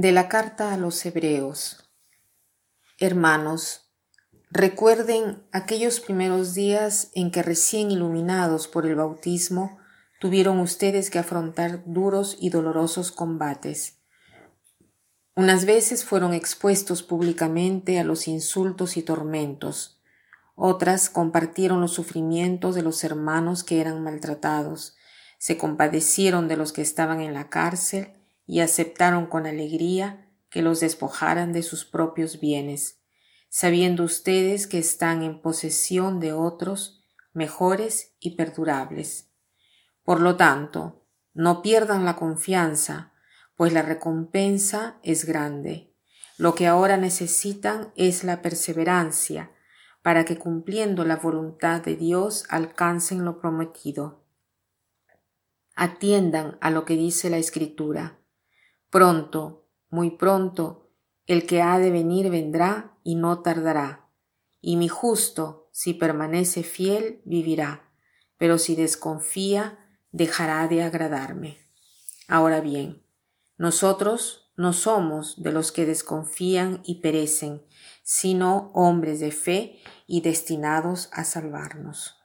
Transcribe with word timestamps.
De 0.00 0.12
la 0.12 0.28
carta 0.28 0.72
a 0.72 0.76
los 0.76 1.04
Hebreos. 1.04 1.90
Hermanos, 3.00 3.90
recuerden 4.48 5.42
aquellos 5.50 5.98
primeros 5.98 6.54
días 6.54 7.10
en 7.16 7.32
que 7.32 7.42
recién 7.42 7.90
iluminados 7.90 8.68
por 8.68 8.86
el 8.86 8.94
bautismo 8.94 9.80
tuvieron 10.20 10.60
ustedes 10.60 11.10
que 11.10 11.18
afrontar 11.18 11.82
duros 11.84 12.36
y 12.38 12.50
dolorosos 12.50 13.10
combates. 13.10 13.98
Unas 15.34 15.64
veces 15.64 16.04
fueron 16.04 16.32
expuestos 16.32 17.02
públicamente 17.02 17.98
a 17.98 18.04
los 18.04 18.28
insultos 18.28 18.96
y 18.96 19.02
tormentos, 19.02 20.00
otras 20.54 21.10
compartieron 21.10 21.80
los 21.80 21.92
sufrimientos 21.92 22.76
de 22.76 22.82
los 22.82 23.02
hermanos 23.02 23.64
que 23.64 23.80
eran 23.80 24.04
maltratados, 24.04 24.96
se 25.38 25.58
compadecieron 25.58 26.46
de 26.46 26.56
los 26.56 26.72
que 26.72 26.82
estaban 26.82 27.20
en 27.20 27.34
la 27.34 27.48
cárcel 27.48 28.17
y 28.48 28.60
aceptaron 28.60 29.26
con 29.26 29.46
alegría 29.46 30.26
que 30.50 30.62
los 30.62 30.80
despojaran 30.80 31.52
de 31.52 31.62
sus 31.62 31.84
propios 31.84 32.40
bienes, 32.40 32.98
sabiendo 33.50 34.02
ustedes 34.02 34.66
que 34.66 34.78
están 34.78 35.22
en 35.22 35.40
posesión 35.40 36.18
de 36.18 36.32
otros 36.32 37.04
mejores 37.34 38.16
y 38.18 38.36
perdurables. 38.36 39.30
Por 40.02 40.20
lo 40.20 40.36
tanto, 40.36 41.04
no 41.34 41.60
pierdan 41.60 42.06
la 42.06 42.16
confianza, 42.16 43.12
pues 43.54 43.74
la 43.74 43.82
recompensa 43.82 44.98
es 45.02 45.26
grande. 45.26 45.94
Lo 46.38 46.54
que 46.54 46.66
ahora 46.66 46.96
necesitan 46.96 47.92
es 47.96 48.24
la 48.24 48.40
perseverancia, 48.40 49.52
para 50.00 50.24
que 50.24 50.38
cumpliendo 50.38 51.04
la 51.04 51.16
voluntad 51.16 51.82
de 51.82 51.96
Dios 51.96 52.46
alcancen 52.48 53.26
lo 53.26 53.40
prometido. 53.40 54.24
Atiendan 55.74 56.56
a 56.62 56.70
lo 56.70 56.86
que 56.86 56.94
dice 56.96 57.28
la 57.28 57.36
Escritura. 57.36 58.17
Pronto, 58.90 59.66
muy 59.90 60.10
pronto, 60.10 60.90
el 61.26 61.46
que 61.46 61.60
ha 61.60 61.78
de 61.78 61.90
venir 61.90 62.30
vendrá 62.30 62.96
y 63.04 63.14
no 63.14 63.42
tardará. 63.42 64.08
Y 64.60 64.76
mi 64.76 64.88
justo, 64.88 65.68
si 65.72 65.94
permanece 65.94 66.62
fiel, 66.62 67.20
vivirá, 67.24 67.90
pero 68.38 68.58
si 68.58 68.74
desconfía, 68.74 69.78
dejará 70.10 70.66
de 70.68 70.82
agradarme. 70.82 71.58
Ahora 72.28 72.60
bien, 72.60 73.02
nosotros 73.56 74.50
no 74.56 74.72
somos 74.72 75.42
de 75.42 75.52
los 75.52 75.70
que 75.70 75.86
desconfían 75.86 76.80
y 76.84 76.96
perecen, 76.96 77.62
sino 78.02 78.70
hombres 78.74 79.20
de 79.20 79.30
fe 79.30 79.80
y 80.06 80.22
destinados 80.22 81.10
a 81.12 81.24
salvarnos. 81.24 82.17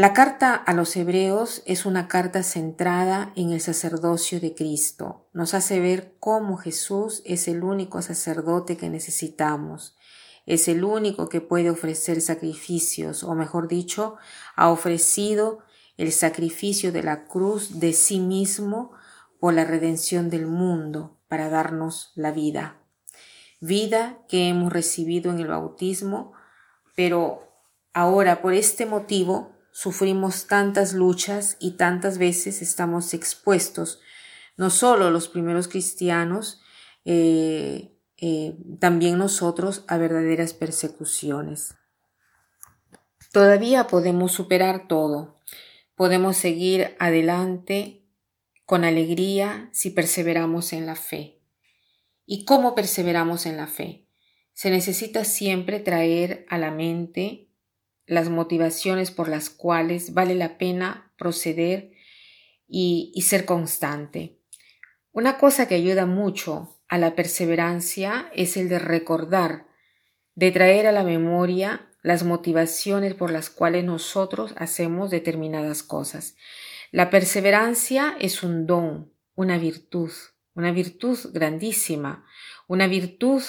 La 0.00 0.14
carta 0.14 0.54
a 0.54 0.72
los 0.72 0.96
hebreos 0.96 1.62
es 1.66 1.84
una 1.84 2.08
carta 2.08 2.42
centrada 2.42 3.34
en 3.36 3.50
el 3.50 3.60
sacerdocio 3.60 4.40
de 4.40 4.54
Cristo. 4.54 5.28
Nos 5.34 5.52
hace 5.52 5.78
ver 5.78 6.14
cómo 6.18 6.56
Jesús 6.56 7.20
es 7.26 7.48
el 7.48 7.62
único 7.62 8.00
sacerdote 8.00 8.78
que 8.78 8.88
necesitamos. 8.88 9.98
Es 10.46 10.68
el 10.68 10.84
único 10.84 11.28
que 11.28 11.42
puede 11.42 11.68
ofrecer 11.68 12.22
sacrificios, 12.22 13.22
o 13.22 13.34
mejor 13.34 13.68
dicho, 13.68 14.16
ha 14.56 14.70
ofrecido 14.70 15.58
el 15.98 16.12
sacrificio 16.12 16.92
de 16.92 17.02
la 17.02 17.26
cruz 17.26 17.78
de 17.78 17.92
sí 17.92 18.20
mismo 18.20 18.92
por 19.38 19.52
la 19.52 19.66
redención 19.66 20.30
del 20.30 20.46
mundo 20.46 21.18
para 21.28 21.50
darnos 21.50 22.12
la 22.14 22.32
vida. 22.32 22.78
Vida 23.60 24.16
que 24.30 24.48
hemos 24.48 24.72
recibido 24.72 25.30
en 25.30 25.40
el 25.40 25.48
bautismo, 25.48 26.32
pero 26.96 27.52
ahora 27.92 28.40
por 28.40 28.54
este 28.54 28.86
motivo 28.86 29.59
sufrimos 29.72 30.46
tantas 30.46 30.92
luchas 30.92 31.56
y 31.60 31.72
tantas 31.72 32.18
veces 32.18 32.62
estamos 32.62 33.14
expuestos, 33.14 34.00
no 34.56 34.70
solo 34.70 35.10
los 35.10 35.28
primeros 35.28 35.68
cristianos, 35.68 36.60
eh, 37.04 37.96
eh, 38.18 38.56
también 38.78 39.16
nosotros 39.16 39.84
a 39.88 39.96
verdaderas 39.96 40.52
persecuciones. 40.52 41.74
Todavía 43.32 43.86
podemos 43.86 44.32
superar 44.32 44.88
todo, 44.88 45.40
podemos 45.94 46.36
seguir 46.36 46.96
adelante 46.98 48.04
con 48.66 48.84
alegría 48.84 49.70
si 49.72 49.90
perseveramos 49.90 50.72
en 50.72 50.86
la 50.86 50.96
fe. 50.96 51.40
¿Y 52.26 52.44
cómo 52.44 52.74
perseveramos 52.74 53.46
en 53.46 53.56
la 53.56 53.66
fe? 53.66 54.06
Se 54.52 54.70
necesita 54.70 55.24
siempre 55.24 55.80
traer 55.80 56.44
a 56.48 56.58
la 56.58 56.70
mente 56.70 57.49
las 58.10 58.28
motivaciones 58.28 59.12
por 59.12 59.28
las 59.28 59.50
cuales 59.50 60.14
vale 60.14 60.34
la 60.34 60.58
pena 60.58 61.12
proceder 61.16 61.92
y, 62.66 63.14
ser 63.22 63.44
constante. 63.44 64.40
Una 65.12 65.38
cosa 65.38 65.68
que 65.68 65.76
ayuda 65.76 66.06
mucho 66.06 66.80
a 66.88 66.98
la 66.98 67.14
perseverancia 67.14 68.28
es 68.34 68.56
el 68.56 68.68
de 68.68 68.80
recordar, 68.80 69.68
de 70.34 70.50
traer 70.50 70.88
a 70.88 70.92
la 70.92 71.04
memoria 71.04 71.88
las 72.02 72.24
motivaciones 72.24 73.14
por 73.14 73.30
las 73.30 73.48
cuales 73.48 73.84
nosotros 73.84 74.54
hacemos 74.56 75.12
determinadas 75.12 75.84
cosas. 75.84 76.34
La 76.90 77.10
perseverancia 77.10 78.16
es 78.18 78.42
un 78.42 78.66
don, 78.66 79.12
una 79.36 79.56
virtud, 79.56 80.10
una 80.56 80.72
virtud 80.72 81.16
grandísima, 81.32 82.24
una 82.66 82.88
virtud 82.88 83.42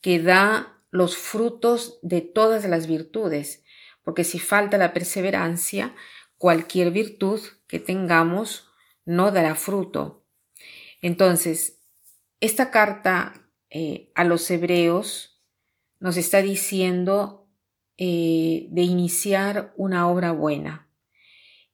que 0.00 0.22
da 0.22 0.80
los 0.92 1.16
frutos 1.16 1.98
de 2.02 2.20
todas 2.20 2.64
las 2.66 2.86
virtudes 2.86 3.63
porque 4.04 4.22
si 4.22 4.38
falta 4.38 4.78
la 4.78 4.92
perseverancia, 4.92 5.94
cualquier 6.38 6.90
virtud 6.90 7.40
que 7.66 7.80
tengamos 7.80 8.68
no 9.04 9.32
dará 9.32 9.54
fruto. 9.54 10.24
Entonces, 11.02 11.80
esta 12.40 12.70
carta 12.70 13.48
eh, 13.70 14.12
a 14.14 14.24
los 14.24 14.50
hebreos 14.50 15.42
nos 15.98 16.16
está 16.16 16.42
diciendo 16.42 17.48
eh, 17.96 18.66
de 18.70 18.82
iniciar 18.82 19.72
una 19.76 20.08
obra 20.08 20.32
buena 20.32 20.88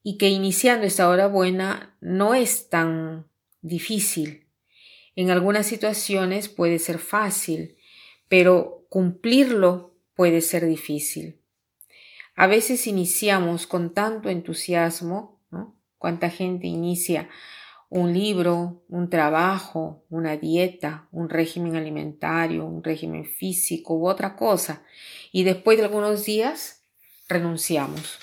y 0.03 0.17
que 0.19 0.29
iniciando 0.29 0.87
esta 0.87 1.11
obra 1.11 1.27
buena 1.27 1.97
no 2.01 2.35
es 2.35 2.69
tan 2.69 3.29
difícil. 3.61 4.47
En 5.17 5.31
algunas 5.31 5.67
situaciones 5.67 6.49
puede 6.49 6.79
ser 6.79 6.99
fácil, 6.99 7.77
pero 8.29 8.87
cumplirlo 8.89 9.97
puede 10.15 10.41
ser 10.41 10.67
difícil. 10.67 11.40
A 12.41 12.47
veces 12.47 12.87
iniciamos 12.87 13.67
con 13.67 13.93
tanto 13.93 14.31
entusiasmo, 14.31 15.43
¿no? 15.51 15.77
Cuánta 15.99 16.31
gente 16.31 16.67
inicia 16.69 17.29
un 17.91 18.15
libro, 18.15 18.83
un 18.89 19.11
trabajo, 19.11 20.07
una 20.09 20.39
dieta, 20.39 21.07
un 21.13 21.29
régimen 21.29 21.77
alimentario, 21.77 22.65
un 22.65 22.83
régimen 22.83 23.27
físico 23.27 23.95
u 23.95 24.09
otra 24.09 24.37
cosa, 24.37 24.83
y 25.31 25.45
después 25.45 25.77
de 25.77 25.85
algunos 25.85 26.25
días 26.25 26.87
renunciamos. 27.29 28.19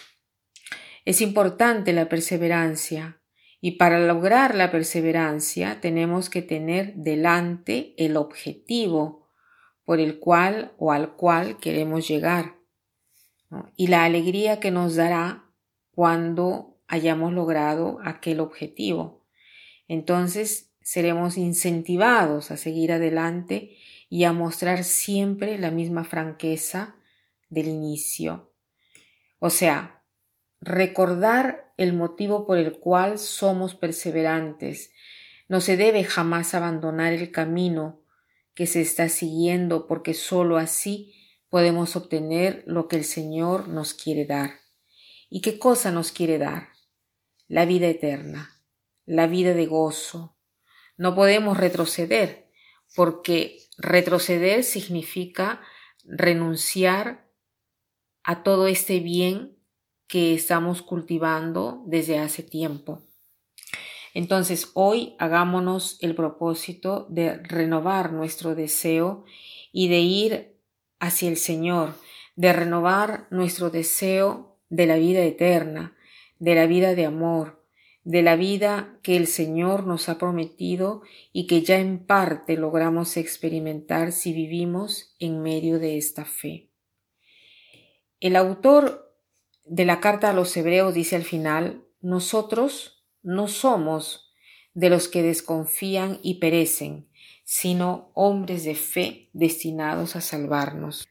Es 1.06 1.22
importante 1.22 1.94
la 1.94 2.10
perseverancia, 2.10 3.22
y 3.62 3.74
para 3.74 4.00
lograr 4.00 4.56
la 4.56 4.72
perseverancia 4.72 5.80
tenemos 5.80 6.32
que 6.32 6.42
tener 6.42 6.96
delante 6.96 7.94
el 8.04 8.18
objetivo 8.18 9.30
por 9.86 10.00
el 10.00 10.18
cual 10.18 10.74
o 10.80 10.92
al 10.92 11.14
cual 11.16 11.58
queremos 11.58 12.08
llegar 12.08 12.57
y 13.76 13.88
la 13.88 14.04
alegría 14.04 14.60
que 14.60 14.72
nos 14.72 14.96
dará 14.96 15.46
cuando 15.92 16.78
hayamos 16.88 17.34
logrado 17.34 18.00
aquel 18.04 18.40
objetivo. 18.40 19.26
Entonces 19.88 20.72
seremos 20.82 21.38
incentivados 21.38 22.52
a 22.52 22.58
seguir 22.58 22.92
adelante 22.92 23.78
y 24.10 24.24
a 24.24 24.34
mostrar 24.34 24.84
siempre 24.84 25.58
la 25.58 25.72
misma 25.72 26.04
franqueza 26.04 26.96
del 27.50 27.68
inicio. 27.68 28.54
O 29.40 29.50
sea, 29.50 30.04
recordar 30.62 31.74
el 31.78 31.94
motivo 31.94 32.46
por 32.46 32.58
el 32.58 32.80
cual 32.80 33.20
somos 33.20 33.76
perseverantes. 33.76 34.92
No 35.48 35.62
se 35.62 35.78
debe 35.78 36.04
jamás 36.04 36.54
abandonar 36.54 37.14
el 37.14 37.32
camino 37.32 38.02
que 38.54 38.66
se 38.66 38.82
está 38.82 39.10
siguiendo 39.10 39.88
porque 39.88 40.14
sólo 40.14 40.58
así 40.58 41.14
podemos 41.50 41.96
obtener 41.96 42.64
lo 42.66 42.88
que 42.88 42.98
el 42.98 43.04
Señor 43.04 43.68
nos 43.68 43.94
quiere 43.94 44.26
dar. 44.26 44.52
¿Y 45.30 45.42
qué 45.42 45.60
cosa 45.60 45.92
nos 45.92 46.12
quiere 46.12 46.38
dar? 46.38 46.70
La 47.48 47.66
vida 47.66 47.88
eterna, 47.88 48.62
la 49.06 49.28
vida 49.28 49.54
de 49.54 49.66
gozo. 49.66 50.38
No 50.98 51.16
podemos 51.16 51.58
retroceder, 51.58 52.50
porque 52.96 53.60
retroceder 53.78 54.64
significa 54.64 55.62
renunciar 56.04 57.30
a 58.24 58.44
todo 58.44 58.68
este 58.68 59.00
bien 59.00 59.58
que 60.08 60.34
estamos 60.34 60.82
cultivando 60.82 61.84
desde 61.86 62.20
hace 62.20 62.44
tiempo. 62.44 63.02
Entonces 64.14 64.72
hoy 64.74 65.16
hagámonos 65.20 65.98
el 66.02 66.16
propósito 66.16 67.06
de 67.10 67.38
renovar 67.38 68.14
nuestro 68.14 68.56
deseo 68.56 69.26
y 69.72 69.90
de 69.90 70.00
ir 70.00 70.57
hacia 71.00 71.30
el 71.30 71.38
Señor, 71.38 71.96
de 72.36 72.54
renovar 72.54 73.28
nuestro 73.32 73.70
deseo 73.70 74.58
de 74.70 74.86
la 74.86 74.98
vida 74.98 75.24
eterna, 75.24 75.96
de 76.40 76.56
la 76.56 76.68
vida 76.68 76.96
de 76.96 77.06
amor, 77.06 77.64
de 78.04 78.22
la 78.22 78.36
vida 78.36 78.98
que 79.04 79.18
el 79.18 79.28
Señor 79.28 79.86
nos 79.86 80.08
ha 80.08 80.18
prometido 80.18 81.02
y 81.34 81.46
que 81.46 81.62
ya 81.62 81.78
en 81.78 82.06
parte 82.06 82.56
logramos 82.56 83.18
experimentar 83.18 84.14
si 84.14 84.32
vivimos 84.32 85.16
en 85.20 85.42
medio 85.42 85.78
de 85.78 85.98
esta 85.98 86.24
fe. 86.24 86.70
El 88.20 88.36
autor 88.36 89.14
de 89.66 89.84
la 89.84 90.00
carta 90.00 90.30
a 90.30 90.34
los 90.34 90.56
hebreos 90.56 90.94
dice 90.94 91.18
al 91.18 91.24
final, 91.24 91.84
nosotros 92.00 93.04
no 93.24 93.48
somos 93.48 94.32
de 94.74 94.90
los 94.90 95.10
que 95.10 95.22
desconfían 95.22 96.20
y 96.24 96.36
perecen, 96.36 97.10
sino 97.50 98.12
hombres 98.14 98.66
de 98.66 98.76
fe 98.76 99.30
destinados 99.32 100.18
a 100.18 100.22
salvarnos. 100.22 101.08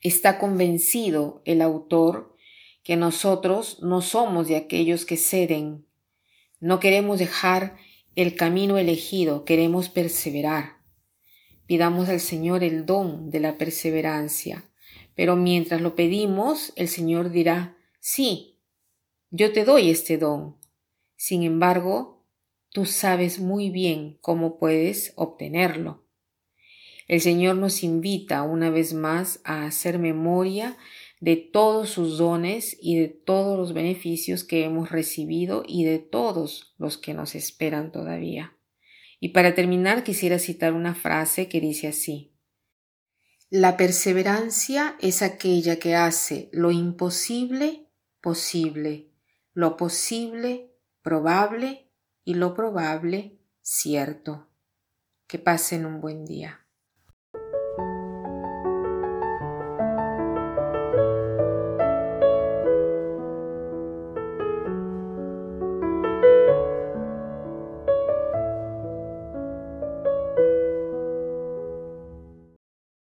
Está 0.00 0.38
convencido 0.38 1.42
el 1.44 1.62
autor 1.62 2.36
que 2.82 2.96
nosotros 2.96 3.78
no 3.82 4.02
somos 4.02 4.48
de 4.48 4.56
aquellos 4.56 5.06
que 5.06 5.16
ceden 5.16 5.86
no 6.60 6.80
queremos 6.80 7.18
dejar 7.18 7.76
el 8.14 8.34
camino 8.34 8.78
elegido, 8.78 9.44
queremos 9.44 9.90
perseverar. 9.90 10.78
Pidamos 11.66 12.08
al 12.08 12.20
Señor 12.20 12.64
el 12.64 12.86
don 12.86 13.30
de 13.30 13.40
la 13.40 13.58
perseverancia, 13.58 14.64
pero 15.14 15.36
mientras 15.36 15.82
lo 15.82 15.94
pedimos, 15.94 16.72
el 16.76 16.88
Señor 16.88 17.30
dirá, 17.30 17.76
sí, 18.00 18.58
yo 19.30 19.52
te 19.52 19.64
doy 19.64 19.90
este 19.90 20.16
don. 20.16 20.56
Sin 21.16 21.42
embargo, 21.42 22.15
tú 22.76 22.84
sabes 22.84 23.40
muy 23.40 23.70
bien 23.70 24.18
cómo 24.20 24.58
puedes 24.58 25.14
obtenerlo. 25.16 26.04
El 27.08 27.22
Señor 27.22 27.56
nos 27.56 27.82
invita 27.82 28.42
una 28.42 28.68
vez 28.68 28.92
más 28.92 29.40
a 29.44 29.64
hacer 29.64 29.98
memoria 29.98 30.76
de 31.18 31.36
todos 31.36 31.88
sus 31.88 32.18
dones 32.18 32.76
y 32.78 33.00
de 33.00 33.08
todos 33.08 33.58
los 33.58 33.72
beneficios 33.72 34.44
que 34.44 34.62
hemos 34.62 34.90
recibido 34.90 35.62
y 35.66 35.84
de 35.84 36.00
todos 36.00 36.74
los 36.76 36.98
que 36.98 37.14
nos 37.14 37.34
esperan 37.34 37.92
todavía. 37.92 38.58
Y 39.20 39.30
para 39.30 39.54
terminar 39.54 40.04
quisiera 40.04 40.38
citar 40.38 40.74
una 40.74 40.94
frase 40.94 41.48
que 41.48 41.62
dice 41.62 41.88
así 41.88 42.34
La 43.48 43.78
perseverancia 43.78 44.96
es 45.00 45.22
aquella 45.22 45.78
que 45.78 45.94
hace 45.94 46.50
lo 46.52 46.70
imposible 46.70 47.88
posible, 48.20 49.08
lo 49.54 49.78
posible 49.78 50.74
probable 51.00 51.85
y 52.26 52.34
lo 52.34 52.52
probable 52.54 53.38
cierto. 53.62 54.48
Que 55.28 55.38
pasen 55.38 55.86
un 55.86 56.00
buen 56.00 56.26
día. 56.26 56.65